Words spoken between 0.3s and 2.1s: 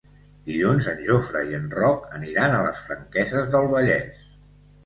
Dilluns en Jofre i en Roc